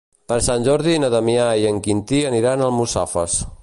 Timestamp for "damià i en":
1.17-1.79